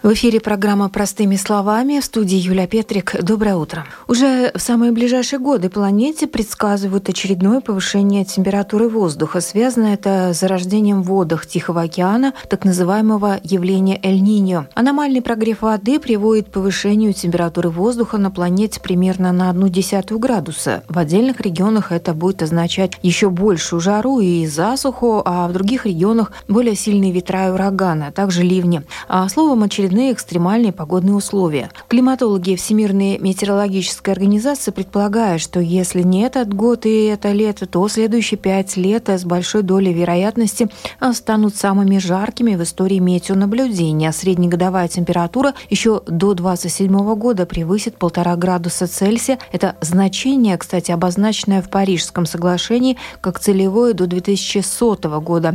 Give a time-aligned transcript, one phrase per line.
[0.00, 3.20] В эфире программа «Простыми словами» в студии Юлия Петрик.
[3.20, 3.84] Доброе утро.
[4.06, 9.40] Уже в самые ближайшие годы планете предсказывают очередное повышение температуры воздуха.
[9.40, 14.68] Связано это с зарождением в водах Тихого океана так называемого явления Эль-Ниньо.
[14.74, 20.84] Аномальный прогрев воды приводит к повышению температуры воздуха на планете примерно на одну десятую градуса.
[20.88, 26.30] В отдельных регионах это будет означать еще большую жару и засуху, а в других регионах
[26.46, 28.82] более сильные ветра и ураганы, а также ливни.
[29.08, 31.70] А словом, очередной очередные экстремальные погодные условия.
[31.88, 38.36] Климатологи Всемирной метеорологической организации предполагают, что если не этот год и это лето, то следующие
[38.38, 40.68] пять лет с большой долей вероятности
[41.12, 44.12] станут самыми жаркими в истории метеонаблюдения.
[44.12, 49.38] Среднегодовая температура еще до 27 года превысит полтора градуса Цельсия.
[49.52, 55.54] Это значение, кстати, обозначенное в Парижском соглашении как целевое до 2100 года.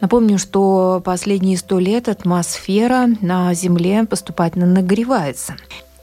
[0.00, 5.56] Напомню, что последние сто лет атмосфера на Земле Земле поступательно нагревается.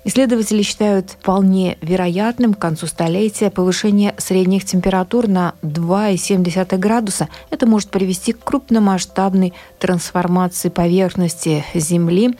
[0.03, 7.29] Исследователи считают вполне вероятным к концу столетия повышение средних температур на 2,7 градуса.
[7.49, 12.35] Это может привести к крупномасштабной трансформации поверхности Земли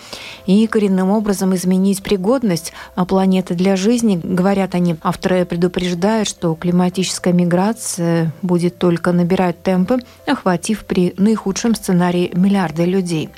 [0.48, 2.74] и коренным образом изменить пригодность
[3.08, 4.20] планеты для жизни.
[4.22, 12.32] Говорят они, авторы предупреждают, что климатическая миграция будет только набирать темпы, охватив при наихудшем сценарии
[12.34, 13.30] миллиарды людей.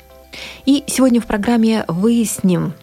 [0.64, 2.74] И сегодня в программе выясним,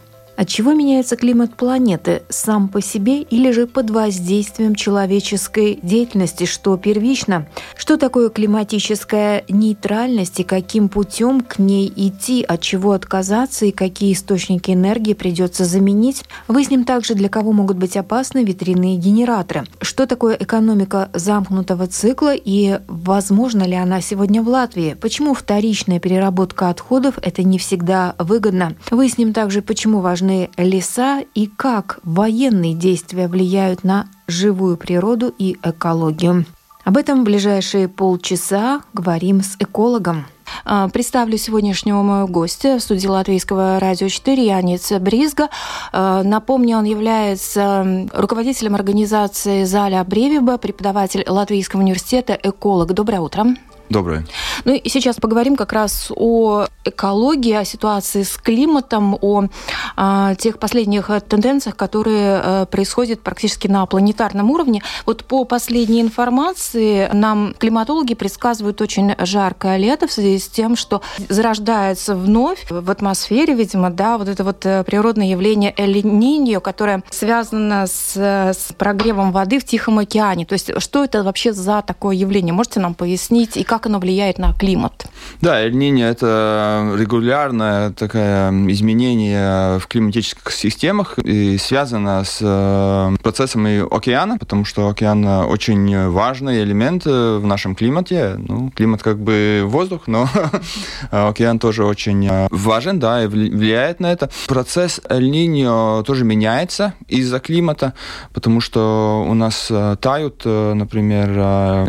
[0.41, 6.77] от чего меняется климат планеты сам по себе или же под воздействием человеческой деятельности, что
[6.77, 7.45] первично?
[7.77, 14.13] Что такое климатическая нейтральность и каким путем к ней идти, от чего отказаться и какие
[14.13, 16.23] источники энергии придется заменить?
[16.47, 19.65] Выясним также, для кого могут быть опасны ветряные генераторы.
[19.79, 24.97] Что такое экономика замкнутого цикла и возможно ли она сегодня в Латвии?
[24.99, 28.75] Почему вторичная переработка отходов– это не всегда выгодно?
[28.89, 35.57] Выясним также, почему важны нужны леса и как военные действия влияют на живую природу и
[35.63, 36.45] экологию.
[36.83, 40.25] Об этом в ближайшие полчаса говорим с экологом.
[40.65, 45.49] А, представлю сегодняшнего моего гостя в студии Латвийского радио 4 Янец Бризга.
[45.91, 52.93] А, напомню, он является руководителем организации Заля Бревиба, преподаватель Латвийского университета, эколог.
[52.93, 53.45] Доброе утро.
[53.91, 54.25] Доброе.
[54.63, 59.49] Ну и сейчас поговорим как раз о экологии, о ситуации с климатом, о, о
[59.97, 64.81] а, тех последних тенденциях, которые а, происходят практически на планетарном уровне.
[65.05, 71.01] Вот по последней информации нам климатологи предсказывают очень жаркое лето в связи с тем, что
[71.27, 77.87] зарождается вновь в атмосфере, видимо, да, вот это вот э, природное явление Эль-Ниньо, которое связано
[77.87, 80.45] с, с прогревом воды в Тихом океане.
[80.45, 82.53] То есть что это вообще за такое явление?
[82.53, 85.07] Можете нам пояснить и как как оно влияет на климат?
[85.41, 94.37] Да, Эль-Ниньо– это регулярное такое изменение в климатических системах и связано с э, процессами океана,
[94.37, 98.35] потому что океан очень важный элемент в нашем климате.
[98.37, 100.29] Ну, климат как бы воздух, но
[101.11, 104.29] океан тоже очень э, важен, да, и влияет на это.
[104.47, 107.93] Процесс Эль-Ниньо тоже меняется из-за климата,
[108.31, 111.29] потому что у нас э, тают, например,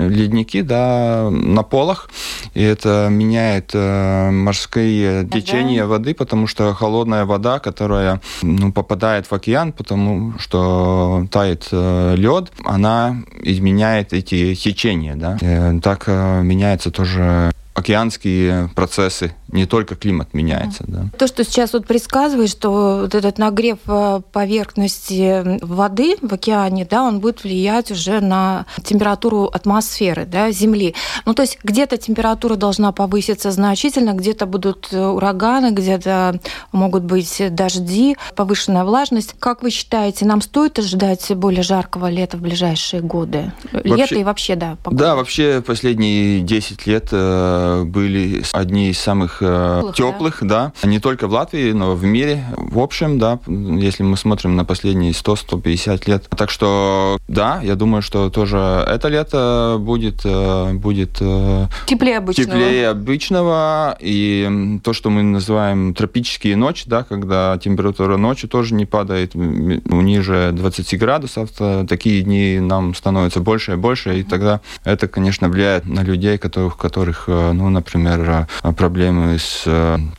[0.09, 2.09] ледники, да, на пол школах,
[2.55, 5.41] и это меняет э, морские Тогда...
[5.41, 12.15] течения воды, потому что холодная вода, которая ну, попадает в океан, потому что тает э,
[12.17, 15.39] лед, она изменяет эти течения, да.
[15.41, 20.85] Э, так меняется тоже океанские процессы не только климат меняется.
[20.87, 21.05] Да.
[21.19, 27.03] То, что сейчас вот предсказывает, что вот этот нагрев э, поверхности воды в океане, да,
[27.03, 30.95] он будет влиять уже на температуру атмосферы, да, Земли.
[31.27, 36.41] Ну, то есть где-то температура должна повыситься значительно, где-то будут э, ураганы, где-то
[36.73, 39.35] могут быть дожди, повышенная влажность.
[39.39, 43.53] Как вы считаете, нам стоит ожидать более жаркого лета в ближайшие годы?
[43.73, 45.05] Вообще, Лето и вообще, да, погода.
[45.05, 50.73] Да, вообще последние 10 лет э, были одни из самых теплых, теплых да.
[50.83, 54.65] да, не только в Латвии, но в мире в общем, да, если мы смотрим на
[54.65, 56.27] последние 100-150 лет.
[56.31, 62.51] Так что, да, я думаю, что тоже это лето будет, э, будет э, теплее обычного.
[62.51, 68.87] Теплее обычного, и то, что мы называем тропические ночи, да, когда температура ночи тоже не
[68.87, 71.51] падает ниже 20 градусов,
[71.87, 76.79] такие дни нам становятся больше и больше, и тогда это, конечно, влияет на людей, которых,
[76.79, 78.47] которых ну, например,
[78.77, 79.67] проблемы с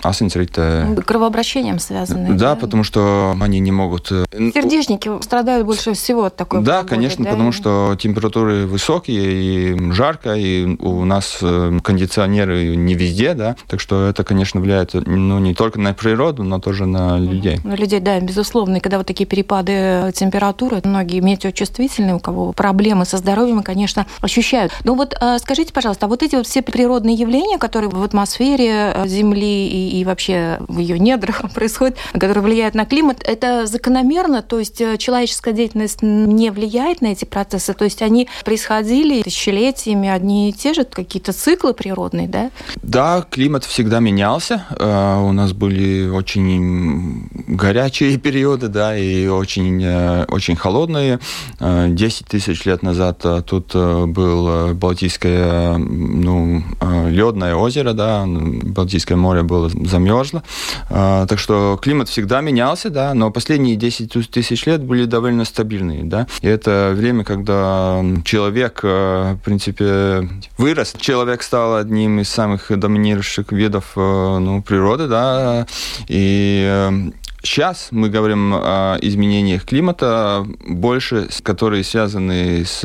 [0.04, 0.96] асенсритой.
[1.04, 2.38] Кровообращением связаны.
[2.44, 4.08] Да, потому что они не могут...
[4.08, 7.32] Сердечники страдают больше всего от такой Да, погоды, конечно, да?
[7.32, 11.40] потому что температуры высокие и жарко, и у нас
[11.84, 16.60] кондиционеры не везде, да, так что это, конечно, влияет ну, не только на природу, но
[16.60, 17.60] тоже на людей.
[17.64, 18.78] На людей, да, безусловно.
[18.78, 24.72] И когда вот такие перепады температуры, многие метеочувствительные, у кого проблемы со здоровьем, конечно, ощущают.
[24.84, 29.08] Ну вот скажите, пожалуйста, а вот эти вот все природные явления, которые в атмосфере э,
[29.08, 34.42] Земли и, и вообще в ее недрах происходят, которые влияют на климат, это закономерно?
[34.42, 37.74] То есть э, человеческая деятельность не влияет на эти процессы?
[37.74, 42.52] То есть они происходили тысячелетиями, одни и те же какие-то циклы природные, да?
[42.82, 44.66] Да, климат всегда менялся.
[44.80, 49.86] Э, у нас были очень горячие периоды, да, и очень,
[50.28, 51.20] очень холодные.
[51.60, 56.64] 10 тысяч лет назад тут был Балтийское, ну,
[57.08, 60.44] ледное озеро, да, Балтийское море было замерзло.
[60.90, 66.28] Так что климат всегда менялся, да, но последние 10 тысяч лет были довольно стабильные, да.
[66.42, 70.28] И это время, когда человек, в принципе,
[70.58, 70.94] вырос.
[71.00, 75.68] Человек стал одним из самых доминирующих видов ну, природы, да,
[76.08, 77.12] и
[77.46, 82.82] Сейчас мы говорим о изменениях климата, больше, которые связаны с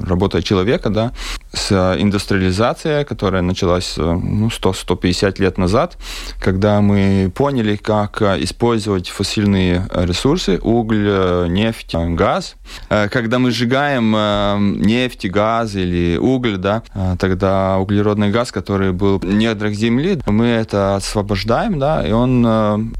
[0.00, 1.12] работой человека, да,
[1.52, 5.96] с индустриализацией, которая началась ну, 100-150 лет назад,
[6.40, 12.56] когда мы поняли, как использовать фасильные ресурсы, уголь, нефть, газ.
[12.88, 16.82] Когда мы сжигаем нефть, газ или уголь, да,
[17.18, 22.46] тогда углеродный газ, который был в недрах Земли, мы это освобождаем, да, и он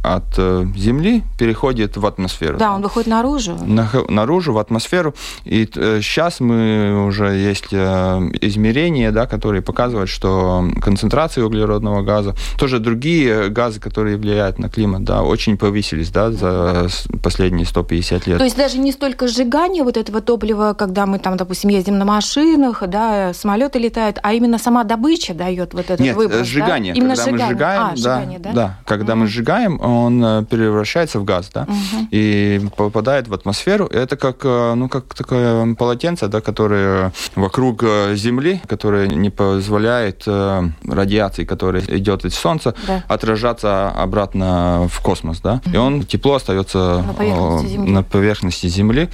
[0.03, 0.35] от
[0.77, 2.59] Земли переходит в атмосферу.
[2.59, 3.57] Да, он выходит наружу.
[3.65, 5.15] На, наружу, в атмосферу.
[5.45, 12.35] И э, сейчас мы уже есть э, измерения, да, которые показывают, что концентрация углеродного газа,
[12.59, 16.89] тоже другие газы, которые влияют на климат, да, очень повысились да, за
[17.23, 18.39] последние 150 лет.
[18.39, 22.05] То есть даже не столько сжигание вот этого топлива, когда мы там, допустим, ездим на
[22.05, 26.95] машинах, да, самолеты летают, а именно сама добыча дает вот этот Нет, выброс, сжигание.
[26.95, 26.99] Да?
[26.99, 27.47] Именно когда сжигание.
[27.47, 28.53] мы сжигаем, а, да, сжигание, да?
[28.53, 29.17] да, когда mm.
[29.17, 32.09] мы сжигаем, он э, превращается в газ, да, угу.
[32.11, 33.87] и попадает в атмосферу.
[33.87, 40.25] Это как, э, ну, как такое полотенце, да, которое вокруг э, Земли, которое не позволяет
[40.87, 43.03] радиации, которая идет из Солнца, да.
[43.09, 45.61] отражаться обратно в космос, да.
[45.65, 45.75] Угу.
[45.75, 47.91] И он тепло остается на поверхности Земли.
[47.91, 49.09] На поверхности земли.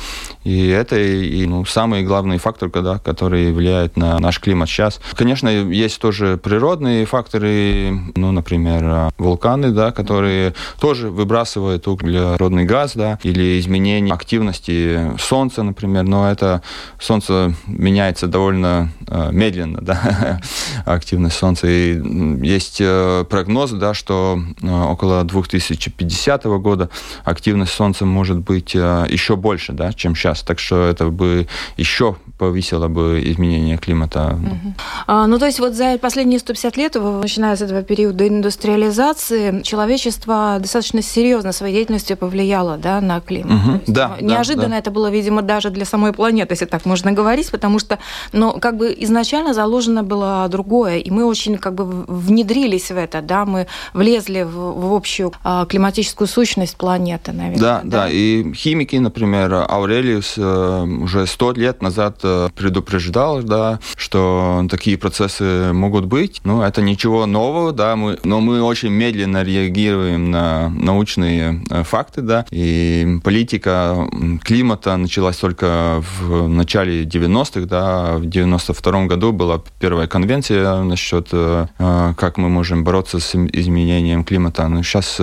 [0.45, 5.01] И это и, ну, самый главный фактор, да, который влияет на наш климат сейчас.
[5.15, 13.19] Конечно, есть тоже природные факторы, ну, например, вулканы, да, которые тоже выбрасывают углеродный газ, да,
[13.23, 16.63] или изменение активности Солнца, например, но это
[16.99, 20.41] Солнце меняется довольно э, медленно, да,
[20.85, 21.67] активность Солнца.
[21.69, 22.01] И
[22.45, 26.89] есть э, прогнозы, да, что э, около 2050 года
[27.25, 30.43] активность Солнца может быть э, еще больше, да, чем сейчас.
[30.43, 34.39] Так что это бы еще повысило бы изменение климата.
[34.41, 34.75] Угу.
[35.07, 40.57] А, ну, то есть вот за последние 150 лет, начиная с этого периода индустриализации, человечество
[40.61, 43.53] достаточно серьезно своей деятельностью повлияло да, на климат.
[43.53, 43.81] Угу.
[43.87, 47.79] Да, неожиданно да, это было, видимо, даже для самой планеты, если так можно говорить, потому
[47.79, 47.99] что,
[48.33, 50.64] ну, как бы изначально заложено было другое,
[51.03, 55.67] и мы очень как бы внедрились в это, да, мы влезли в, в общую а,
[55.67, 57.61] климатическую сущность планеты, наверное.
[57.61, 63.81] Да, да, да, и химики, например, Аурелиус э, уже сто лет назад э, предупреждал, да,
[63.97, 66.41] что такие процессы могут быть.
[66.45, 72.23] Ну, это ничего нового, да, мы, но мы очень медленно реагируем на научные э, факты,
[72.23, 74.09] да, и политика
[74.43, 82.37] климата началась только в начале 90-х, да, в 92 году была первая конвенция насчет, как
[82.37, 84.69] мы можем бороться с изменением климата.
[84.69, 85.21] Но сейчас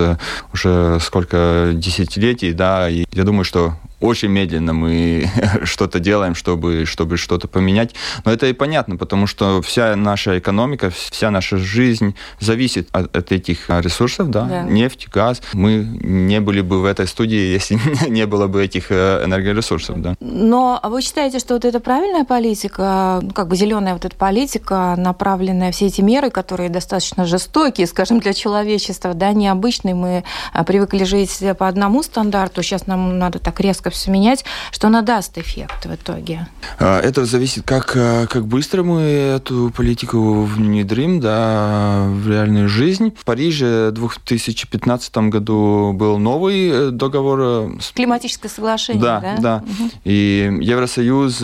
[0.52, 5.30] уже сколько десятилетий, да, и я думаю, что очень медленно мы
[5.64, 7.94] что-то делаем, чтобы, чтобы что-то поменять.
[8.24, 13.32] Но это и понятно, потому что вся наша экономика, вся наша жизнь зависит от, от
[13.32, 14.42] этих ресурсов, да?
[14.44, 15.40] да, нефть, газ.
[15.52, 17.78] Мы не были бы в этой студии, если
[18.08, 20.16] не было бы этих э, энергоресурсов, да.
[20.20, 24.94] Но вы считаете, что вот эта правильная политика, ну, как бы зеленая вот эта политика,
[24.98, 31.04] направленная все эти меры, которые достаточно жестокие, скажем, для человечества, да, необычные, мы а, привыкли
[31.04, 35.86] жить по одному стандарту, сейчас нам надо так резко все менять, что она даст эффект
[35.86, 36.48] в итоге?
[36.78, 43.14] А, это зависит, как, э, как быстро мы эту политику внедрим да, в реальную жизнь.
[43.18, 47.40] В Париже в 2015 году был новый э, договор.
[47.40, 49.20] Э, Климатическое соглашение, да?
[49.20, 49.64] Да, да.
[49.64, 49.90] Угу.
[50.04, 51.40] И Евросоюз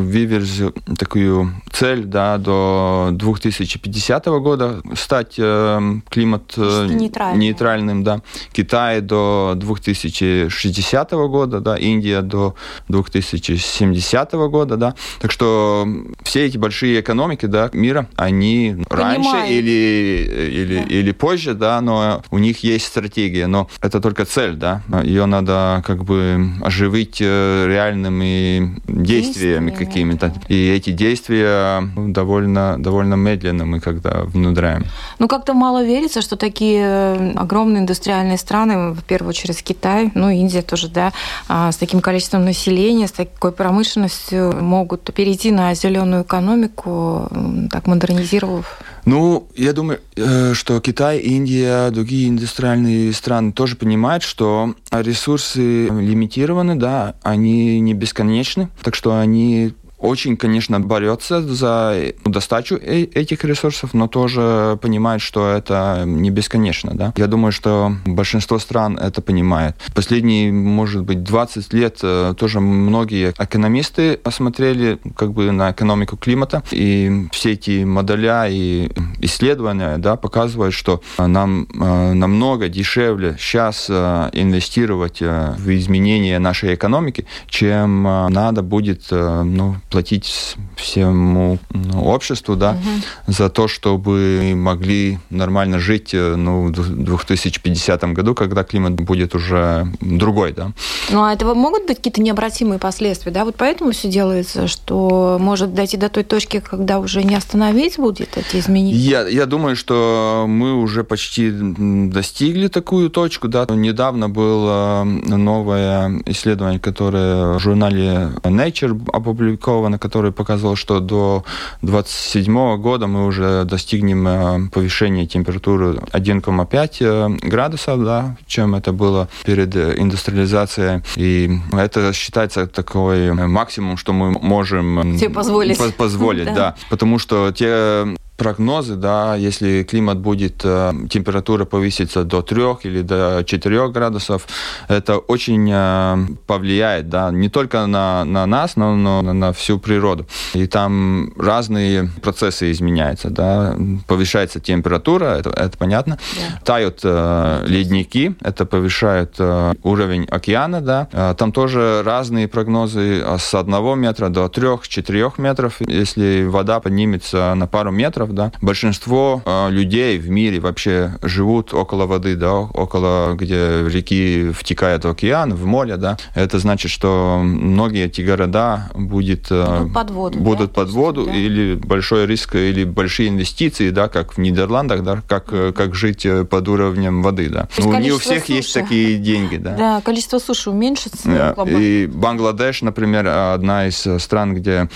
[0.00, 8.04] выверзил такую цель да, до 2050 года стать климат нейтральным.
[8.04, 8.20] Да.
[8.52, 10.89] Китай до 2060
[11.28, 12.54] года, да, Индия до
[12.88, 14.94] 2070 года, да.
[15.20, 15.86] Так что
[16.22, 19.22] все эти большие экономики да, мира, они Понимаю.
[19.22, 20.82] раньше или, или, да.
[20.82, 24.82] или позже, да, но у них есть стратегия, но это только цель, да.
[25.02, 30.28] Ее надо как бы оживить э, реальными действиями, действиями какими-то.
[30.28, 30.40] Да.
[30.48, 34.84] И эти действия довольно, довольно медленно мы когда внедряем.
[35.18, 40.30] Ну, как-то мало верится, что такие э, огромные индустриальные страны, в первую очередь Китай, ну,
[40.30, 41.12] Индия тоже, да,
[41.48, 47.28] а, с таким количеством населения, с такой промышленностью могут перейти на зеленую экономику,
[47.70, 48.78] так модернизировав?
[49.04, 56.76] Ну, я думаю, э, что Китай, Индия, другие индустриальные страны тоже понимают, что ресурсы лимитированы,
[56.76, 63.94] да, они не бесконечны, так что они очень, конечно, борется за достачу э, этих ресурсов,
[63.94, 66.92] но тоже понимает, что это не бесконечно.
[66.94, 67.12] Да?
[67.16, 69.76] Я думаю, что большинство стран это понимает.
[69.94, 76.62] Последние, может быть, 20 лет э, тоже многие экономисты осмотрели как бы на экономику климата,
[76.70, 78.90] и все эти моделя и
[79.20, 88.02] исследования да, показывают, что нам э, намного дешевле сейчас инвестировать в изменение нашей экономики, чем
[88.02, 93.32] надо будет ну, платить всему ну, обществу, да, угу.
[93.32, 99.86] за то, чтобы могли нормально жить э, ну, в 2050 году, когда климат будет уже
[100.00, 100.72] другой, да.
[101.10, 103.44] Ну, а этого могут быть какие-то необратимые последствия, да?
[103.44, 108.36] Вот поэтому все делается, что может дойти до той точки, когда уже не остановить будет
[108.36, 108.96] эти изменения?
[108.96, 113.66] Я, я думаю, что мы уже почти достигли такую точку, да.
[113.68, 121.44] Недавно было новое исследование, которое в журнале Nature опубликовано, опубликовано, который показывал, что до
[121.82, 129.28] 27 года мы уже достигнем э, повышения температуры 1,5 э, градусов, да, чем это было
[129.44, 131.02] перед индустриализацией.
[131.16, 135.96] И это считается такой максимум, что мы можем Тебе позволить.
[135.96, 136.54] позволить, да.
[136.54, 136.74] да.
[136.90, 143.44] Потому что те прогнозы, да, если климат будет, э, температура повысится до 3 или до
[143.44, 144.48] 4 градусов,
[144.88, 146.16] это очень э,
[146.46, 150.26] повлияет, да, не только на, на нас, но, но на всю природу.
[150.54, 156.64] И там разные процессы изменяются, да, повышается температура, это, это понятно, yeah.
[156.64, 163.52] тают э, ледники, это повышает э, уровень океана, да, э, там тоже разные прогнозы с
[163.54, 168.52] 1 метра до 3-4 метров, если вода поднимется на пару метров, метров, да.
[168.60, 175.08] Большинство э, людей в мире вообще живут около воды, да, около, где реки втекают в
[175.08, 176.16] океан, в море, да.
[176.34, 180.74] Это значит, что многие эти города будет, э, будут под воду, будут да?
[180.74, 181.34] под воду да.
[181.34, 186.26] или большой риск, или большие инвестиции, да, как в Нидерландах, да, как, э, как жить
[186.26, 187.68] э, под уровнем воды, да.
[187.78, 188.52] Но не у всех суши.
[188.52, 189.76] есть такие деньги, да.
[189.76, 191.28] Да, количество суши уменьшится.
[191.28, 191.54] Да.
[191.66, 194.88] И Бангладеш, например, одна из стран, где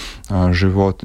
[0.50, 0.99] живет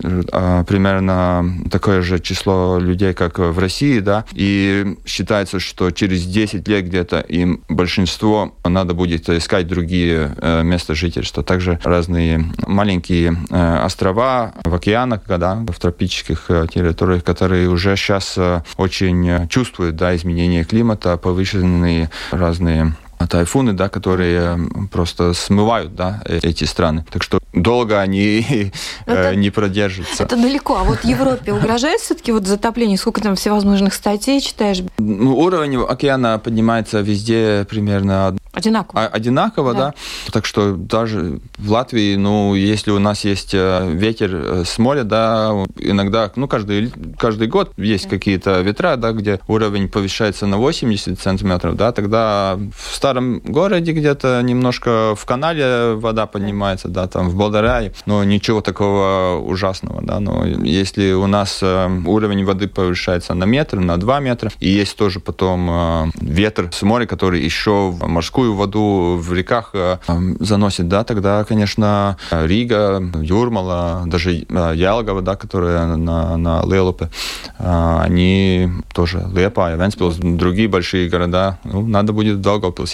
[0.67, 6.85] примерно такое же число людей, как в России, да, и считается, что через 10 лет
[6.85, 11.43] где-то им большинство надо будет искать другие э, места жительства.
[11.43, 18.38] Также разные маленькие э, острова в океанах, да, в тропических э, территориях, которые уже сейчас
[18.77, 22.93] очень чувствуют да, изменение климата, повышенные разные
[23.27, 24.57] тайфуны, да, которые
[24.91, 27.05] просто смывают да, эти страны.
[27.11, 28.71] Так что долго они э,
[29.05, 30.23] это, не продержатся.
[30.23, 30.77] Это далеко.
[30.77, 32.97] А вот Европе угрожает все-таки вот затопление?
[32.97, 34.81] Сколько там всевозможных статей читаешь?
[34.97, 39.05] Ну, уровень океана поднимается везде примерно Одинаково.
[39.05, 39.79] А, одинаково, да.
[39.79, 39.93] да.
[40.31, 45.03] Так что даже в Латвии, ну, если у нас есть э, ветер э, с моря,
[45.03, 48.09] да, иногда, ну, каждый, каждый год есть да.
[48.09, 54.39] какие-то ветра, да, где уровень повышается на 80 сантиметров, да, тогда в старом городе где-то
[54.43, 60.45] немножко в канале вода поднимается, да, там в Болдарае, но ничего такого ужасного, да, но
[60.45, 65.19] если у нас э, уровень воды повышается на метр, на 2 метра, и есть тоже
[65.19, 69.97] потом ветер с моря, который еще в морскую воду в реках э,
[70.39, 77.09] заносит, да, тогда, конечно, Рига, Юрмала, даже э, Ялгова, да, которая на, на Лелупе,
[77.57, 82.41] года, они тоже Лепа, Венспилс, другие большие города, ну, надо будет в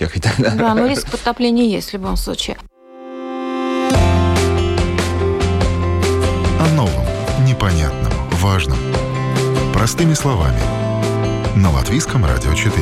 [0.05, 0.51] Долгопилс ехать тогда.
[0.51, 2.57] Да, но риск подтопления есть в любом случае.
[6.59, 7.05] О новом,
[7.45, 8.77] непонятном, важном.
[9.73, 10.59] Простыми словами.
[11.55, 12.73] На Латвийском радио 4.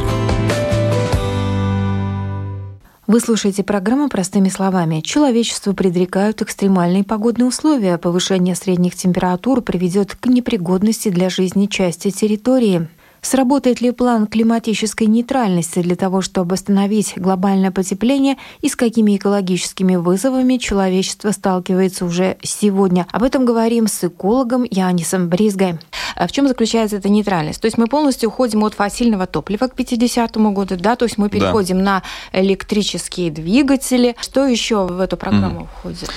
[3.06, 5.02] Вы слушаете программу «Простыми словами».
[5.02, 7.98] Человечеству предрекают экстремальные погодные условия.
[7.98, 12.88] Повышение средних температур приведет к непригодности для жизни части территории.
[13.24, 19.96] Сработает ли план климатической нейтральности для того, чтобы остановить глобальное потепление и с какими экологическими
[19.96, 23.08] вызовами человечество сталкивается уже сегодня?
[23.12, 25.80] Об этом говорим с экологом Янисом Бризгой.
[26.16, 27.62] А в чем заключается эта нейтральность?
[27.62, 31.30] То есть мы полностью уходим от фасильного топлива к 50 году, да, то есть мы
[31.30, 31.84] переходим да.
[31.84, 32.04] на
[32.34, 34.16] электрические двигатели.
[34.20, 35.68] Что еще в эту программу mm.
[35.80, 36.10] входит?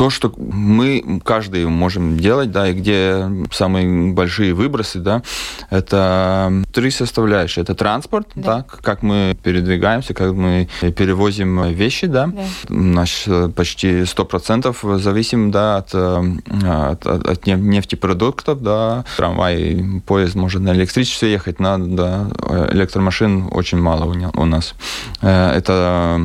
[0.00, 5.22] То, что мы каждый можем делать, да, и где самые большие выбросы, да,
[5.68, 7.62] это три составляющие.
[7.62, 8.56] Это транспорт, да.
[8.56, 12.28] да, как мы передвигаемся, как мы перевозим вещи, да.
[12.28, 12.42] да.
[12.70, 19.04] Наш почти 100% зависим, да, от, от, от нефтепродуктов, да.
[19.18, 22.30] Трамвай, поезд может на электричестве ехать, на да,
[22.72, 24.74] электромашин очень мало у нас.
[25.20, 26.18] Э, это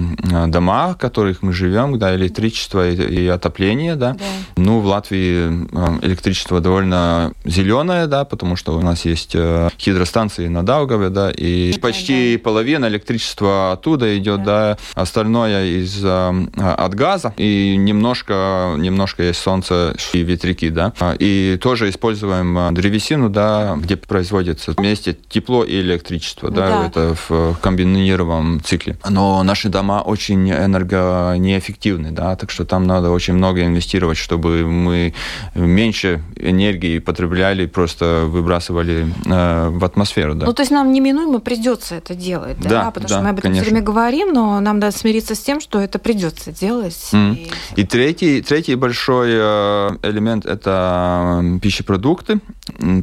[0.47, 4.13] дома, в которых мы живем, да, электричество и, и отопление отопление, да.
[4.13, 4.25] да.
[4.57, 10.47] Ну, в Латвии э, электричество довольно зеленое, да, потому что у нас есть э, гидростанции
[10.47, 12.43] на Даугаве, да, и да, почти да.
[12.43, 19.41] половина электричества оттуда идет, да, да остальное из э, от газа, и немножко, немножко есть
[19.41, 20.93] солнце и ветряки, да.
[21.19, 26.87] И тоже используем древесину, да, где производится вместе тепло и электричество, да, да.
[26.87, 28.97] это в комбинированном цикле.
[29.09, 34.65] Но наши дома очень энергонеэффективны, да, так что там надо очень много много инвестировать, чтобы
[34.67, 35.13] мы
[35.55, 40.35] меньше энергии потребляли, просто выбрасывали э, в атмосферу.
[40.35, 40.45] Да.
[40.45, 42.69] Ну, то есть нам неминуемо придется это делать, да?
[42.69, 43.63] да Потому да, что мы об этом конечно.
[43.63, 47.09] все время говорим, но нам надо смириться с тем, что это придется делать.
[47.13, 47.35] Mm.
[47.75, 47.81] И...
[47.81, 52.39] и третий, третий большой э, элемент– это пищепродукты,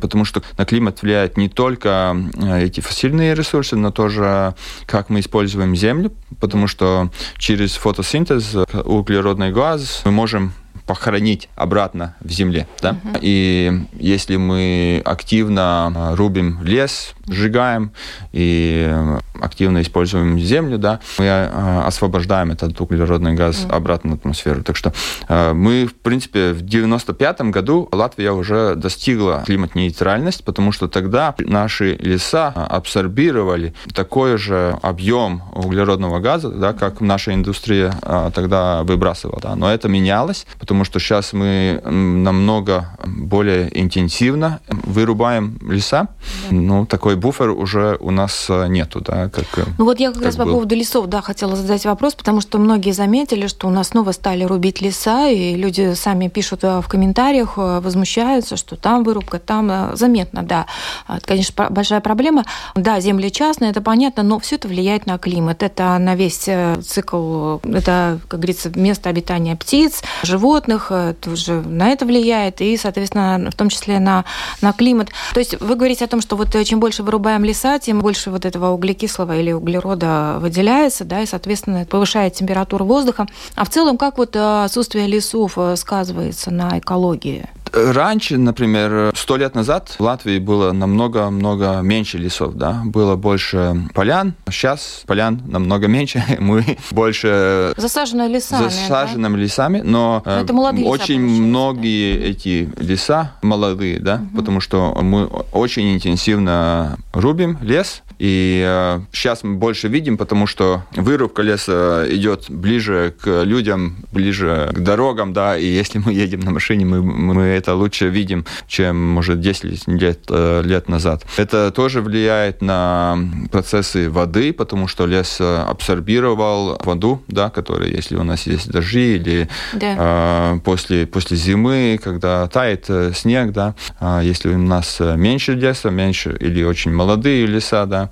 [0.00, 4.54] потому что на климат влияют не только э, эти фасильные ресурсы, но тоже
[4.86, 10.52] как мы используем землю, потому что через фотосинтез углеродный газ мы можем
[10.86, 12.66] похоронить обратно в земле.
[12.80, 12.90] Да?
[12.90, 13.18] Угу.
[13.20, 17.92] И если мы активно рубим лес, сжигаем
[18.32, 18.92] и
[19.40, 23.74] активно используем землю, да, мы э, освобождаем этот углеродный газ угу.
[23.74, 24.62] обратно в атмосферу.
[24.62, 24.92] Так что
[25.28, 31.96] э, мы, в принципе, в 95 году Латвия уже достигла климат-нейтральность, потому что тогда наши
[31.96, 39.40] леса абсорбировали такой же объем углеродного газа, да, как наша индустрия э, тогда выбрасывала.
[39.40, 39.56] Да.
[39.56, 46.08] Но это менялось, потому потому что сейчас мы намного более интенсивно вырубаем леса.
[46.48, 46.56] Да.
[46.56, 50.16] Ну, такой буфер уже у нас э, нету, да, как э, Ну вот я как,
[50.16, 50.46] как раз был.
[50.46, 54.12] по поводу лесов, да, хотела задать вопрос, потому что многие заметили, что у нас снова
[54.12, 59.94] стали рубить леса, и люди сами пишут э, в комментариях, возмущаются, что там вырубка, там
[59.94, 60.64] заметно, да.
[61.06, 62.46] Это, конечно, большая проблема.
[62.74, 65.62] Да, земли частные, это понятно, но все это влияет на климат.
[65.62, 66.48] Это на весь
[66.86, 72.76] цикл, это, как говорится, место обитания птиц, животных, животных, э, тоже на это влияет, и,
[72.76, 74.24] соответственно, в том числе на,
[74.60, 75.08] на климат.
[75.34, 78.30] То есть вы говорите о том, что вот э, чем больше вырубаем леса, тем больше
[78.30, 83.26] вот этого углекислого или углерода выделяется, да, и, соответственно, повышает температуру воздуха.
[83.54, 87.48] А в целом, как вот э, отсутствие лесов сказывается на экологии?
[87.72, 94.34] Раньше, например, сто лет назад в Латвии было намного-много меньше лесов, да, было больше полян.
[94.50, 99.42] Сейчас полян намного меньше, мы больше засажены лесами, засаженными да?
[99.42, 102.26] лесами, но, но это очень многие да?
[102.26, 104.36] эти леса молодые, да, угу.
[104.36, 110.84] потому что мы очень интенсивно рубим лес, и э, сейчас мы больше видим, потому что
[110.94, 116.52] вырубка леса идет ближе к людям, ближе к дорогам, да, и если мы едем на
[116.52, 121.26] машине, мы, мы это лучше видим, чем, может, 10 лет, э, лет назад.
[121.36, 123.18] Это тоже влияет на
[123.50, 129.48] процессы воды, потому что лес абсорбировал воду, да, которая, если у нас есть дожди или
[129.72, 130.54] да.
[130.54, 135.90] э, после, после зимы, когда тает э, снег, да, э, если у нас меньше леса,
[135.90, 138.11] меньше или очень молодые леса, да,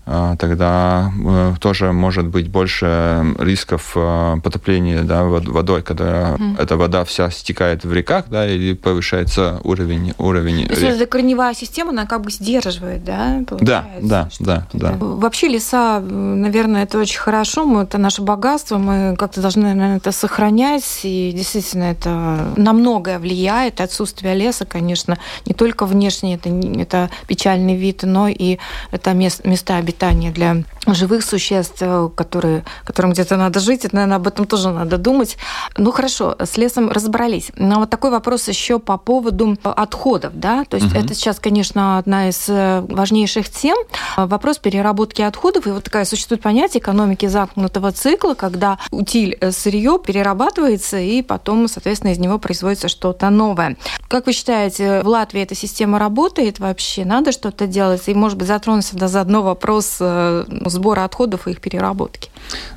[0.39, 1.11] тогда
[1.59, 3.95] тоже может быть больше рисков
[4.43, 6.61] потопления да, водой, когда mm.
[6.61, 11.53] эта вода вся стекает в реках, да, или повышается уровень, уровень То есть эта корневая
[11.53, 14.95] система, она как бы сдерживает, да, Да, да, да, да.
[14.99, 20.11] Вообще леса, наверное, это очень хорошо, мы, это наше богатство, мы как-то должны, наверное, это
[20.11, 27.09] сохранять, и действительно это на многое влияет, отсутствие леса, конечно, не только внешне, это, это
[27.27, 28.57] печальный вид, но и
[28.91, 31.83] это мест, места обитания для живых существ,
[32.15, 35.37] которые, которым где-то надо жить, это, наверное, об этом тоже надо думать.
[35.77, 37.51] Ну хорошо, с лесом разобрались.
[37.55, 40.97] Но вот такой вопрос еще по поводу отходов, да, то есть угу.
[40.97, 43.77] это сейчас, конечно, одна из э, важнейших тем.
[44.17, 49.99] Вопрос переработки отходов, и вот такая существует понятие экономики замкнутого цикла, когда утиль э, сырье
[50.03, 53.77] перерабатывается, и потом, соответственно, из него производится что-то новое.
[54.07, 57.05] Как вы считаете, в Латвии эта система работает вообще?
[57.05, 58.01] Надо что-то делать?
[58.07, 62.29] И, может быть, затронуться да, заодно вопрос э, сбора отходов и их переработки.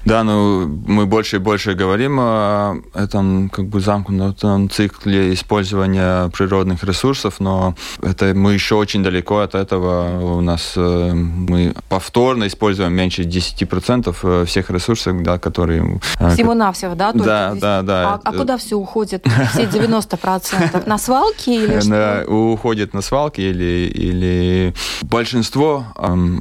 [0.05, 6.85] Да, ну мы больше и больше говорим о этом как бы замкнутом цикле использования природных
[6.85, 10.37] ресурсов, но это мы еще очень далеко от этого.
[10.37, 16.01] У нас э, мы повторно используем меньше 10% э, всех ресурсов, да, которые...
[16.35, 17.13] Всего-навсего, да?
[17.13, 18.15] Да, да, да.
[18.15, 19.27] А, а куда все уходит?
[19.53, 20.89] Все 90%?
[20.89, 22.25] На свалки или что?
[22.27, 26.41] Уходит на свалки или, или большинство эм,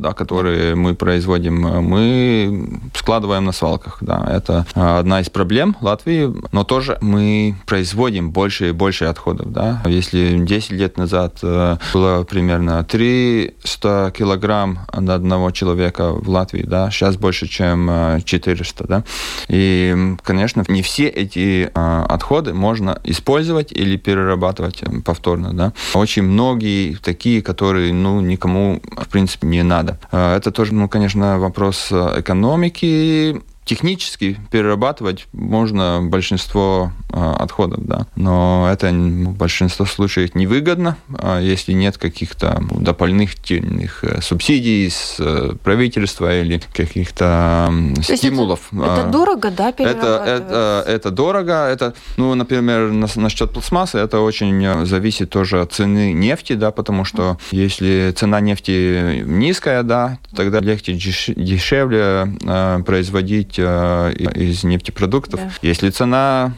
[0.00, 3.98] да, которые мы производим, мы складываем на свалках.
[4.00, 4.26] Да.
[4.30, 9.52] Это а, одна из проблем Латвии, но тоже мы производим больше и больше отходов.
[9.52, 9.82] Да.
[9.86, 16.90] Если 10 лет назад э, было примерно 300 килограмм на одного человека в Латвии, да,
[16.90, 18.84] сейчас больше, чем 400.
[18.84, 19.04] Э, да.
[19.48, 25.52] И, конечно, не все эти э, отходы можно использовать или перерабатывать повторно.
[25.52, 25.72] Да.
[25.94, 29.89] Очень многие такие, которые ну, никому, в принципе, не надо.
[30.10, 38.04] Это тоже, ну, конечно, вопрос экономики, технически перерабатывать можно большинство э, отходов, да.
[38.16, 45.52] Но это в большинстве случаев невыгодно, э, если нет каких-то дополнительных э, субсидий с э,
[45.62, 48.72] правительства или каких-то э, стимулов.
[48.72, 51.68] Это, это дорого, да, это, это, это дорого.
[51.68, 57.38] Это, ну, например, насчет пластмассы, это очень зависит тоже от цены нефти, да, потому что
[57.52, 65.40] если цена нефти низкая, да, тогда легче дешевле э, производить Э, из нефтепродуктов.
[65.40, 65.50] Да.
[65.62, 66.54] Если цена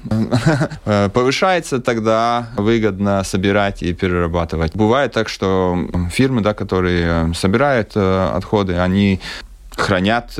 [0.84, 4.74] э, повышается, тогда выгодно собирать и перерабатывать.
[4.74, 5.78] Бывает так, что
[6.10, 9.20] фирмы, да, которые собирают э, отходы, они
[9.76, 10.38] хранят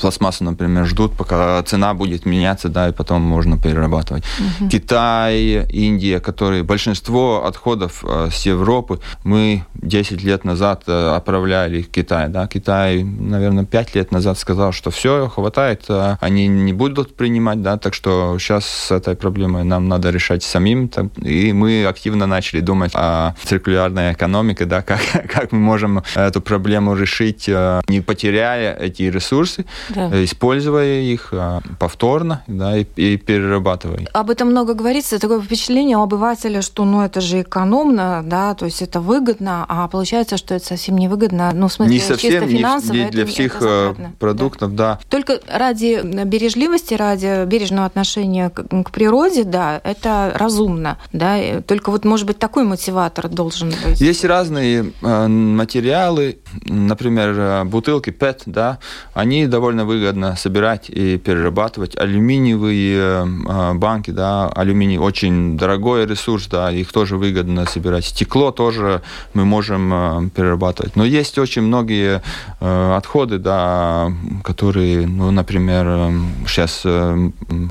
[0.00, 4.24] пластмассу, например, ждут, пока цена будет меняться, да, и потом можно перерабатывать.
[4.60, 4.70] Угу.
[4.70, 11.90] Китай, Индия, которые большинство отходов э, с Европы мы 10 лет назад э, отправляли в
[11.90, 12.46] Китай, да.
[12.46, 17.76] Китай, наверное, 5 лет назад сказал, что все, хватает, э, они не будут принимать, да,
[17.76, 22.92] так что сейчас с этой проблемой нам надо решать самим, и мы активно начали думать
[22.94, 27.48] о циркулярной экономике, да, как, как мы можем эту проблему решить,
[27.88, 30.24] не потеряя эти ресурсы, да.
[30.24, 34.06] используя их а, повторно да, и, и перерабатывая.
[34.12, 35.18] Об этом много говорится.
[35.18, 39.88] Такое впечатление у обывателя, что ну, это же экономно, да, то есть это выгодно, а
[39.88, 41.50] получается, что это совсем не выгодно.
[41.54, 42.92] Ну, в смысле, не совсем, чисто финансово.
[42.92, 44.94] Не, не для это, всех это э, продуктов, да.
[44.94, 45.00] да.
[45.08, 50.98] Только ради бережливости, ради бережного отношения к, к природе, да, это разумно.
[51.12, 51.38] Да.
[51.66, 54.00] Только вот, может быть, такой мотиватор должен быть.
[54.00, 58.78] Есть разные э, материалы, например, э, бутылки PET, да,
[59.14, 61.96] они довольно выгодно собирать и перерабатывать.
[61.96, 68.04] Алюминиевые э, банки, да, алюминий очень дорогой ресурс, да, их тоже выгодно собирать.
[68.06, 69.02] Стекло тоже
[69.34, 70.96] мы можем э, перерабатывать.
[70.96, 72.22] Но есть очень многие
[72.60, 76.12] э, отходы, да, которые, ну, например,
[76.46, 76.86] сейчас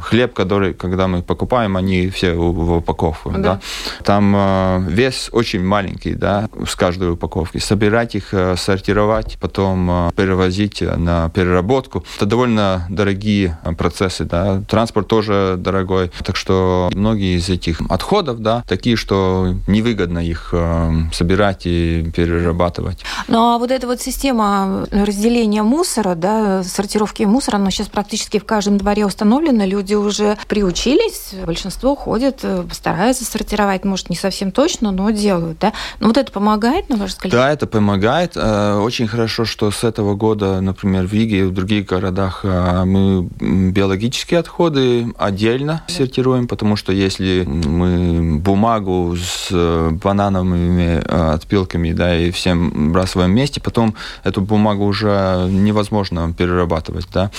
[0.01, 3.37] хлеб, который, когда мы покупаем, они все в упаковке, да.
[3.37, 3.59] да.
[4.03, 7.57] Там вес очень маленький, да, с каждой упаковки.
[7.57, 12.03] Собирать их, сортировать, потом перевозить на переработку переработку.
[12.17, 14.61] Это довольно дорогие э, процессы, да.
[14.67, 16.11] Транспорт тоже дорогой.
[16.23, 23.03] Так что многие из этих отходов, да, такие, что невыгодно их э, собирать и перерабатывать.
[23.27, 28.45] Ну а вот эта вот система разделения мусора, да, сортировки мусора, она сейчас практически в
[28.45, 29.65] каждом дворе установлена.
[29.65, 35.73] Люди уже приучились, большинство ходит, э, стараются сортировать, может, не совсем точно, но делают, да.
[35.99, 37.31] Но вот это помогает, на ваш взгляд?
[37.31, 38.35] Да, это помогает.
[38.37, 43.27] Очень хорошо, что с этого года, например, в Риге и в других других городах мы
[43.39, 49.51] биологические отходы отдельно сортируем, потому что если мы бумагу с
[49.91, 50.99] банановыми
[51.33, 57.07] отпилками да, и всем бросаем вместе, потом эту бумагу уже невозможно перерабатывать.
[57.13, 57.29] Да.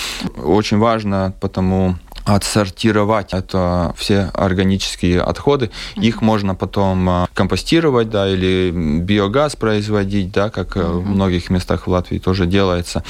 [0.41, 5.65] Очень важно потому отсортировать это все органические отходы.
[5.65, 6.01] Mm-hmm.
[6.03, 10.99] Их можно потом а, компостировать, да, или биогаз производить, да, как mm-hmm.
[10.99, 13.03] в многих местах в Латвии тоже делается.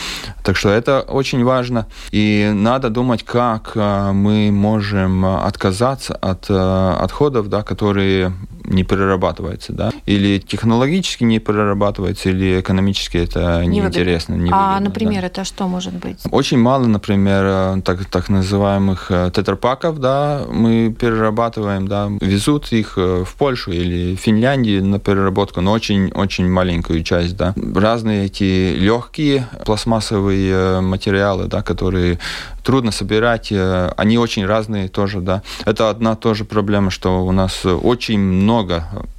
[0.44, 1.88] Так что это очень важно.
[2.12, 8.34] И надо думать, как а, мы можем отказаться от отходов, да, которые
[8.72, 14.36] не перерабатываются, да, или технологически не перерабатывается, или экономически это неинтересно.
[14.36, 15.28] Не а, например, да.
[15.28, 16.20] это что может быть?
[16.32, 23.24] Очень мало, например, так, так называемых э, тетрапаков, да, мы перерабатываем, да, везут их э,
[23.26, 27.54] в Польшу или Финляндию на переработку, но очень-очень маленькую часть, да.
[27.76, 32.20] Разные эти легкие пластмассовые э, материалы, да, которые
[32.64, 33.52] трудно собирать,
[33.98, 35.42] они очень разные тоже, да.
[35.66, 38.61] Это одна тоже проблема, что у нас очень много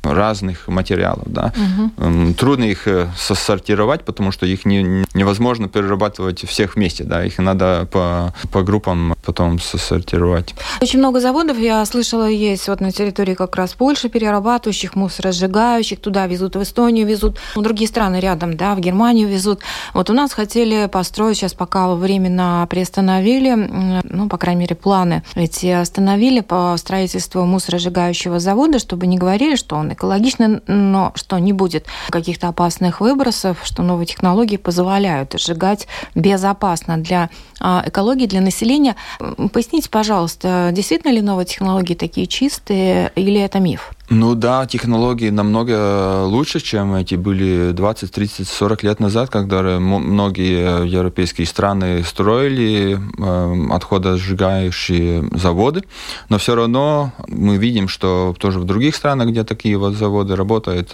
[0.03, 1.53] разных материалов, да.
[1.97, 2.35] Угу.
[2.35, 8.35] Трудно их сортировать, потому что их не, невозможно перерабатывать всех вместе, да, их надо по,
[8.51, 10.55] по группам потом сортировать.
[10.81, 16.27] Очень много заводов, я слышала, есть вот на территории как раз Польши перерабатывающих, мусоросжигающих, туда
[16.27, 19.61] везут, в Эстонию везут, в другие страны рядом, да, в Германию везут.
[19.95, 25.67] Вот у нас хотели построить, сейчас пока временно приостановили, ну, по крайней мере, планы эти
[25.67, 31.87] остановили по строительству мусоросжигающего завода, чтобы не говорили, что он экологичный, но что не будет
[32.09, 37.31] каких-то опасных выбросов, что новые технологии позволяют сжигать безопасно для
[37.61, 38.97] а, экологии, для населения.
[39.19, 43.93] Поясните, пожалуйста, действительно ли новые технологии такие чистые или это миф?
[44.11, 50.87] Ну да, технологии намного лучше, чем эти были 20, 30, 40 лет назад, когда многие
[50.87, 55.85] европейские страны строили э, отходосжигающие заводы.
[56.29, 60.93] Но все равно мы видим, что тоже в других странах, где такие вот заводы работают,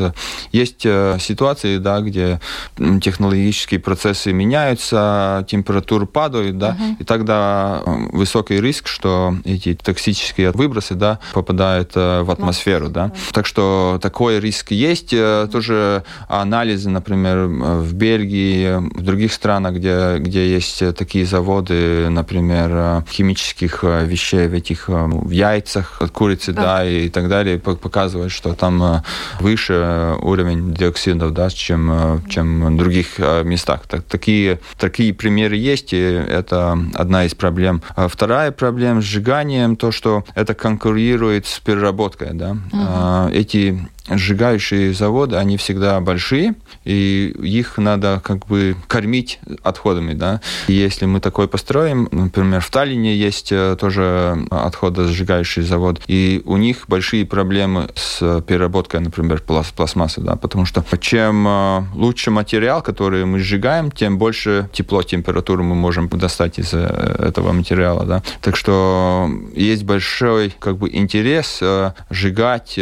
[0.53, 2.40] есть э, ситуации, да, где
[2.77, 6.97] технологические процессы меняются, температура падает, да, uh-huh.
[7.01, 12.90] и тогда э, высокий риск, что эти токсические выбросы да, попадают в атмосферу.
[12.98, 13.12] Да.
[13.32, 15.12] Так что такой риск есть.
[15.12, 22.70] Э, тоже анализы, например, в Бельгии, в других странах, где, где есть такие заводы, например,
[22.72, 27.58] э, химических э, вещей в этих в яйцах от курицы, да, да и так далее,
[27.58, 29.02] показывают, что там
[29.40, 33.82] выше уровень диоксидов, да, чем, чем в других местах.
[33.87, 37.82] Так, такие, такие примеры есть, и это одна из проблем.
[37.94, 42.56] А вторая проблема с сжиганием, то, что это конкурирует с переработкой, да.
[42.72, 42.88] Uh-huh.
[42.90, 43.79] А, эти
[44.11, 50.40] сжигающие заводы, они всегда большие, и их надо как бы кормить отходами, да.
[50.66, 56.57] И если мы такой построим, например, в Таллине есть э, тоже отходосжигающий завод, и у
[56.57, 63.25] них большие проблемы с переработкой, например, пластмассы, да, потому что чем э, лучше материал, который
[63.25, 68.23] мы сжигаем, тем больше тепло, температуру мы можем достать из э, этого материала, да.
[68.40, 71.62] Так что есть большой как бы интерес
[72.11, 72.79] сжигать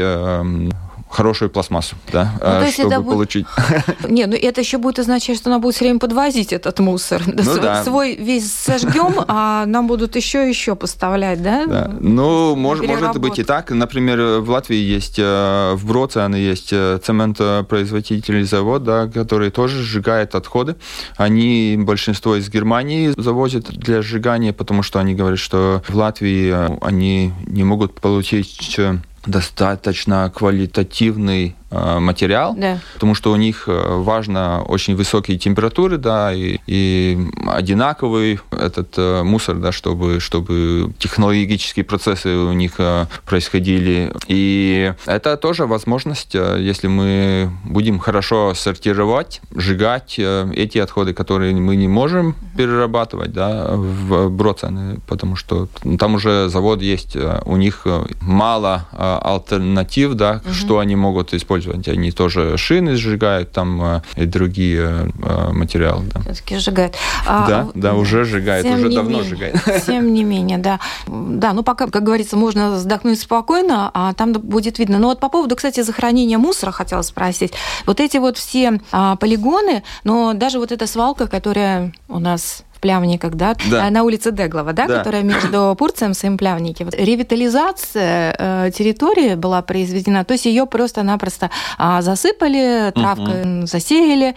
[1.16, 3.14] хорошую пластмассу, да, ну, есть чтобы это будет...
[3.14, 3.46] получить.
[4.08, 7.22] Не, ну это еще будет означать, что она будет все время подвозить этот мусор.
[7.26, 7.84] Ну, свой, да.
[7.84, 11.66] свой весь сожгем, а нам будут еще и еще поставлять, да?
[11.66, 11.90] Да.
[12.00, 13.70] Ну, может, может быть и так.
[13.70, 20.34] Например, в Латвии есть, э, в Броцане есть э, цементопроизводительный завод, да, который тоже сжигает
[20.34, 20.76] отходы.
[21.16, 26.78] Они большинство из Германии завозят для сжигания, потому что они говорят, что в Латвии э,
[26.82, 28.78] они не могут получить
[29.26, 31.56] достаточно квалитативный
[32.00, 32.78] материал, да.
[32.94, 39.22] потому что у них э, важно очень высокие температуры, да, и, и одинаковый этот э,
[39.22, 42.80] мусор, да, чтобы, чтобы технологические процессы у них
[43.24, 44.12] происходили.
[44.28, 51.88] И это тоже возможность, если мы будем хорошо сортировать, сжигать эти отходы, которые мы не
[51.88, 57.86] можем перерабатывать, да, в Броцены, потому что там уже завод есть, у них
[58.20, 60.54] мало альтернатив, да, угу.
[60.54, 61.88] что они могут использовать использовать.
[61.88, 66.04] Они тоже шины сжигают там э, и другие э, материалы.
[66.12, 66.20] Да.
[66.20, 66.94] Все-таки сжигают.
[67.26, 69.56] А, да, да, уже сжигают, уже давно менее, сжигают.
[69.86, 70.80] Тем не менее, да.
[71.06, 74.98] Да, ну пока, как говорится, можно вздохнуть спокойно, а там будет видно.
[74.98, 77.52] Но вот по поводу, кстати, захоронения мусора хотела спросить.
[77.86, 83.34] Вот эти вот все а, полигоны, но даже вот эта свалка, которая у нас Плявниках,
[83.34, 83.90] да, да.
[83.90, 84.98] на улице Деглова, да, да.
[84.98, 86.84] которая между Пурцем и Плявники.
[86.84, 93.66] Вот ревитализация территории была произведена, то есть ее просто-напросто а, засыпали, травкой угу.
[93.66, 94.34] засеяли,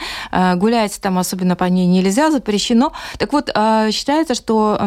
[0.55, 2.93] гулять там особенно по ней нельзя, запрещено.
[3.17, 3.49] Так вот,
[3.91, 4.77] считается, что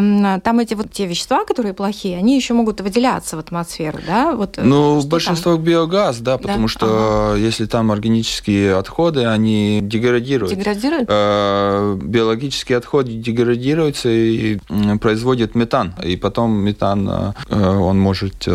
[0.42, 4.32] там эти вот те вещества, которые плохие, они еще могут выделяться в атмосферу, да?
[4.32, 5.62] Вот, э, ну, большинство там?
[5.62, 6.68] биогаз, да, потому да?
[6.68, 6.86] что
[7.32, 7.38] ага.
[7.38, 10.54] если там органические отходы, они деградируют.
[10.54, 11.08] Деградируют?
[11.08, 13.12] Э, биологические отходы
[13.56, 14.58] деградируются и
[15.00, 15.94] производят метан.
[16.02, 18.48] И потом метан, э, он может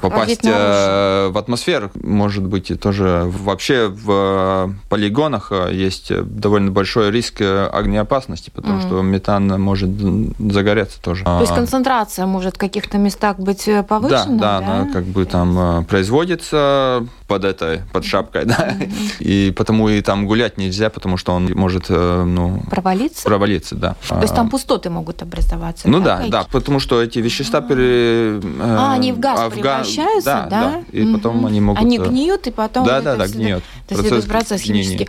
[0.00, 1.90] попасть в атмосферу.
[2.02, 8.86] Может быть, тоже вообще в полигонах есть довольно большой риск огнеопасности, потому mm.
[8.86, 9.90] что метан может
[10.38, 11.24] загореться тоже.
[11.24, 14.38] То есть концентрация может в каких-то местах быть повышена?
[14.38, 14.80] Да, да, да?
[14.80, 18.76] она как бы там производится под этой, под шапкой, да,
[19.18, 22.62] и потому и там гулять нельзя, потому что он может, ну...
[22.70, 23.24] Провалиться?
[23.24, 23.96] Провалиться, да.
[24.08, 25.88] То есть там пустоты могут образоваться?
[25.88, 28.40] Ну да, да, да потому что эти вещества пере...
[28.60, 30.46] А, они в газ в превращаются, да?
[30.50, 31.82] Да, да, и потом они могут...
[31.82, 32.86] Они гниют, и потом...
[32.86, 33.64] Да, да, да, гниют.
[33.88, 35.08] То есть процесс, процесс химический.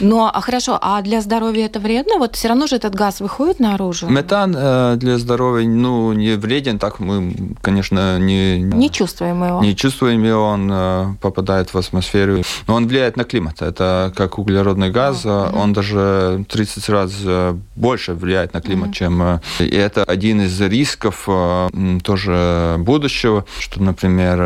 [0.00, 2.18] Ну, а хорошо, а для здоровья это вредно?
[2.18, 4.08] Вот все равно же этот газ выходит наружу?
[4.08, 8.58] Метан э, для здоровья, ну, не вреден, так мы, конечно, не...
[8.58, 9.62] Не чувствуем его.
[9.62, 12.42] Не чувствуем его, он э, попадает в атмосферу.
[12.66, 13.62] Но он влияет на климат.
[13.62, 18.92] Это как углеродный газ, он даже 30 раз э, больше влияет на климат, mm-hmm.
[18.92, 19.40] чем...
[19.60, 21.28] И это один из рисков
[22.02, 24.38] тоже будущего, что, например,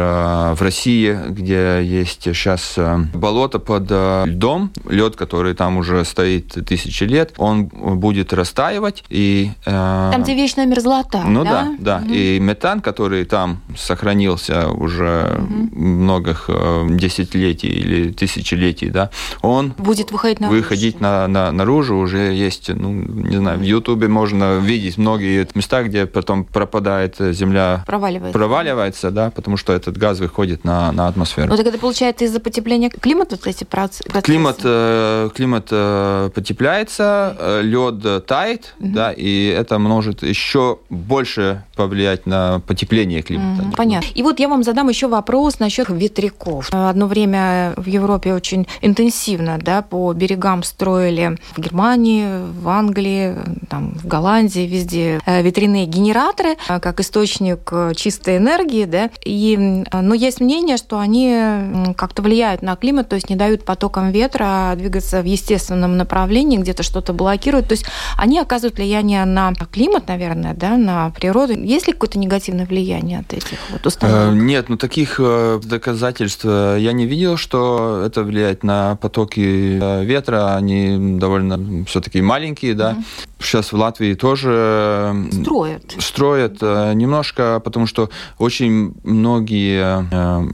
[0.55, 2.79] в России, где есть сейчас
[3.15, 3.91] болото под
[4.29, 9.51] льдом, лед, который там уже стоит тысячи лет, он будет растаивать и...
[9.65, 11.99] Там, где вечная мерзлота, Ну да, да.
[11.99, 12.05] да.
[12.05, 12.15] Угу.
[12.15, 15.81] И метан, который там сохранился уже угу.
[15.81, 16.51] многих
[16.91, 19.11] десятилетий или тысячелетий, да,
[19.43, 20.59] он будет выходить наружу.
[20.59, 25.83] Выходить на, на, наружу уже есть, ну, не знаю, в Ютубе можно видеть многие места,
[25.83, 27.85] где потом пропадает земля.
[27.87, 28.39] Проваливается.
[28.39, 31.49] Проваливается, да, потому что этот газ выходит на, на атмосферу.
[31.49, 34.09] Ну, так это получается из-за потепления климата вот эти процессы?
[34.23, 38.89] Климат, э, климат э, потепляется, э, лед тает, угу.
[38.93, 43.63] да, и это может еще больше повлиять на потепление климата.
[43.63, 44.09] Угу, понятно.
[44.15, 46.69] И вот я вам задам еще вопрос насчет ветряков.
[46.73, 52.27] Одно время в Европе очень интенсивно да, по берегам строили в Германии,
[52.61, 53.35] в Англии,
[53.69, 58.85] там, в Голландии, везде ветряные генераторы как источник чистой энергии.
[58.85, 63.65] Да, и, но есть мнение, что они как-то влияют на климат, то есть не дают
[63.65, 67.69] потокам ветра двигаться в естественном направлении, где-то что-то блокируют.
[67.69, 71.53] То есть они оказывают влияние на климат, наверное, да, на природу.
[71.53, 74.35] Есть ли какое-то негативное влияние от этих вот установок?
[74.35, 80.05] Э, нет, ну таких э, доказательств э, я не видел, что это влияет на потоки
[80.05, 80.57] ветра.
[80.57, 82.91] Они довольно все-таки маленькие, да.
[82.93, 83.05] Угу.
[83.41, 85.95] Сейчас в Латвии тоже строят.
[85.99, 90.05] Строят немножко, потому что очень многие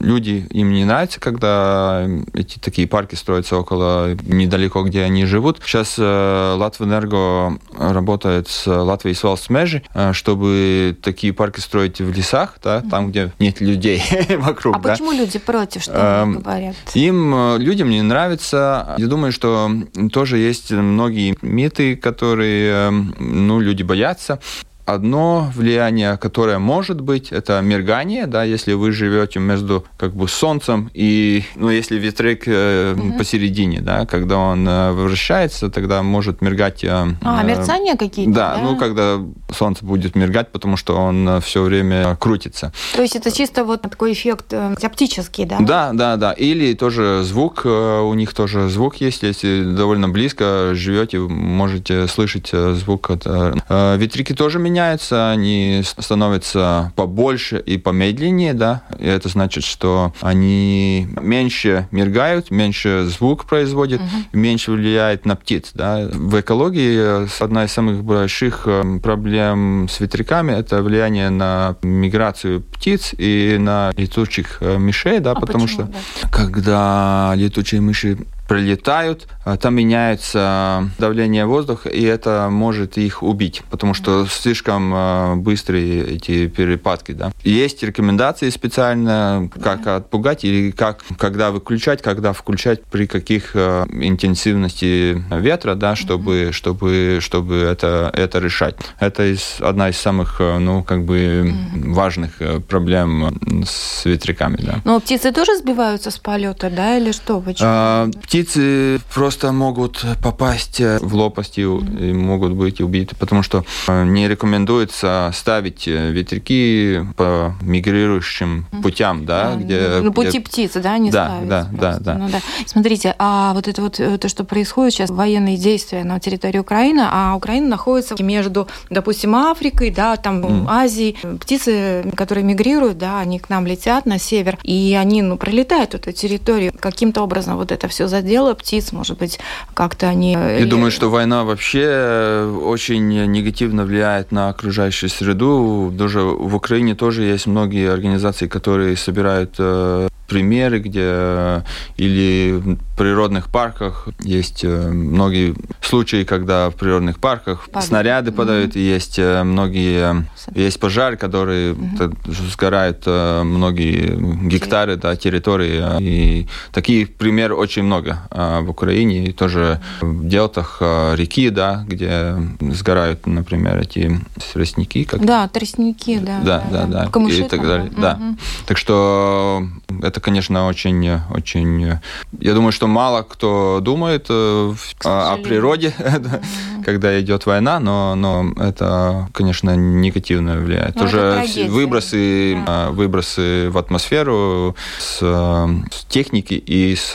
[0.01, 5.59] люди им не нравится, когда эти такие парки строятся около недалеко, где они живут.
[5.65, 13.31] Сейчас Латвэнерго работает с Латвией с чтобы такие парки строить в лесах, да, там, где
[13.39, 14.01] нет людей
[14.37, 14.77] вокруг.
[14.77, 14.91] А да.
[14.91, 16.75] почему люди против, что они говорят?
[16.93, 18.95] Им, э, людям не нравится.
[18.97, 19.69] Я думаю, что
[20.11, 22.91] тоже есть многие миты, которые
[23.25, 24.39] ну, люди боятся.
[24.85, 30.91] Одно влияние, которое может быть, это мергание, да, если вы живете между как бы солнцем
[30.93, 33.17] и, ну, если ветряк э, угу.
[33.17, 36.83] посередине, да, когда он э, вращается, тогда может мергать.
[36.83, 38.31] Э, а, мерцания какие-то?
[38.31, 39.19] Да, да, ну, когда
[39.51, 42.71] солнце будет мергать, потому что он э, все время крутится.
[42.95, 45.57] То есть это чисто вот такой эффект э, оптический, да?
[45.59, 46.33] Да, да, да.
[46.33, 52.51] Или тоже звук, э, у них тоже звук есть, если довольно близко живете, можете слышать
[52.51, 53.09] звук.
[53.09, 59.63] От, э, ветряки тоже меняются меняются, они становятся побольше и помедленнее, да, и это значит,
[59.63, 64.09] что они меньше мигают, меньше звук производят, угу.
[64.33, 66.09] меньше влияет на птиц, да.
[66.11, 73.13] В экологии одна из самых больших э, проблем с ветряками– это влияние на миграцию птиц
[73.17, 76.29] и на летучих э, мышей, да, а потому почему, что да?
[76.29, 83.93] когда летучие мыши прилетают, а там меняется давление воздуха, и это может их убить, потому
[83.93, 87.11] что слишком а, быстрые эти перепадки.
[87.13, 87.31] Да.
[87.43, 95.23] Есть рекомендации специально, как отпугать или как, когда выключать, когда включать, при каких а, интенсивности
[95.31, 98.75] ветра, да, чтобы, чтобы, чтобы это, это решать.
[98.99, 104.57] Это из, одна из самых ну, как бы важных проблем с ветряками.
[104.61, 104.81] Да.
[104.83, 107.39] Но птицы тоже сбиваются с полета, да, или что?
[107.39, 108.11] Почему?
[108.35, 115.87] Птицы просто могут попасть в лопасти и могут быть убиты, потому что не рекомендуется ставить
[115.87, 120.01] ветряки по мигрирующим путям, да, где...
[120.01, 120.41] На пути где...
[120.41, 121.47] птицы, да, не да, ставить.
[121.47, 122.41] Да, да, да, ну, да.
[122.65, 127.35] Смотрите, а вот это вот то, что происходит сейчас, военные действия на территории Украины, а
[127.35, 130.65] Украина находится между, допустим, Африкой, да, там mm.
[130.67, 131.17] Азией.
[131.39, 136.11] Птицы, которые мигрируют, да, они к нам летят на север, и они, ну, пролетают эту
[136.11, 136.73] территорию.
[136.77, 139.39] Каким-то образом вот это все задело птиц, может быть,
[139.73, 140.31] как-то они...
[140.33, 145.91] Я думаю, что война вообще очень негативно влияет на окружающую среду.
[145.93, 151.63] Даже в Украине тоже есть многие организации, которые собирают э, примеры, где
[151.97, 157.85] или в природных парках есть э, многие случаи, когда в природных парках Падает.
[157.85, 158.71] снаряды mm-hmm.
[158.73, 162.51] и есть э, многие есть пожар, которые mm-hmm.
[162.51, 164.15] сгорают э, многие
[164.47, 171.49] гектары да, территории, и таких примеров очень много в Украине, и тоже в делтах реки,
[171.49, 174.19] да, где сгорают, например, эти
[174.53, 175.03] тростники.
[175.03, 175.25] Как...
[175.25, 176.39] Да, тростники, да.
[176.43, 177.03] Да, да, да.
[177.03, 177.09] да.
[177.09, 177.87] Камыши, и так далее.
[177.87, 178.01] Mm-hmm.
[178.01, 178.19] Да.
[178.65, 179.67] Так что
[180.01, 181.99] это, конечно, очень, очень...
[182.39, 185.93] Я думаю, что мало кто думает э, о, о природе,
[186.85, 190.95] когда идет война, но, но это, конечно, негативно влияет.
[190.95, 192.89] Но Уже выбросы, да.
[192.91, 197.13] выбросы в атмосферу с, с техники и с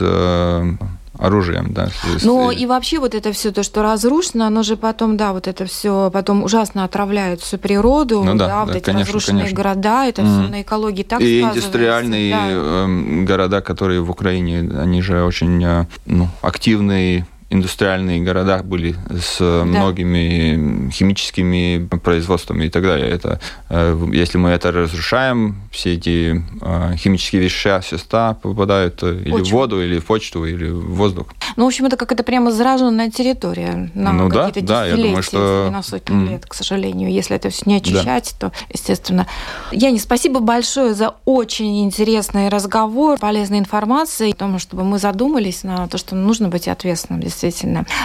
[1.20, 1.88] оружием, да.
[2.22, 5.66] Ну и вообще вот это все то, что разрушено, оно же потом, да, вот это
[5.66, 9.62] все потом ужасно отравляет всю природу, ну, да, да, вот да, эти конечно, разрушенные конечно.
[9.62, 10.24] города, это mm.
[10.24, 12.50] все на экологии так И индустриальные да.
[12.50, 19.38] Эм, города, которые в Украине, они же очень э, ну, активные индустриальные города были с
[19.38, 19.64] да.
[19.64, 23.10] многими химическими производствами и так далее.
[23.10, 29.50] Это, э, если мы это разрушаем, все эти э, химические вещества попадают э, или в
[29.50, 31.26] воду, или в почту, или в воздух.
[31.56, 34.96] Ну, в общем, это как это прямо зараженная территория на ну, какие-то да, да, я
[34.96, 35.68] думаю, что...
[35.72, 36.30] на сотни mm.
[36.30, 37.10] лет, к сожалению.
[37.10, 38.50] Если это все не очищать, да.
[38.50, 39.26] то, естественно...
[39.72, 45.88] Яне, спасибо большое за очень интересный разговор, полезной информации, о том, чтобы мы задумались на
[45.88, 47.39] то, что нужно быть ответственным, действительно.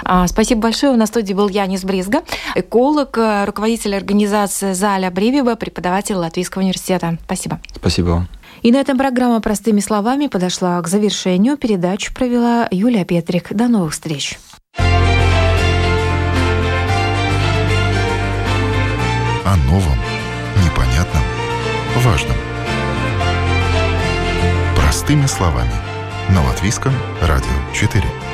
[0.03, 0.93] А, спасибо большое.
[0.93, 2.23] У нас в студии был Янис Бризга,
[2.55, 7.17] эколог, э, руководитель организации Заля Бривиба, преподаватель Латвийского университета.
[7.25, 7.59] Спасибо.
[7.75, 8.27] Спасибо вам.
[8.61, 11.57] И на этом программа «Простыми словами» подошла к завершению.
[11.57, 13.53] Передачу провела Юлия Петрик.
[13.53, 14.39] До новых встреч.
[19.45, 19.97] О новом,
[20.63, 21.21] непонятном,
[21.97, 22.37] важном.
[24.75, 25.73] Простыми словами.
[26.29, 28.24] На Латвийском радио 4.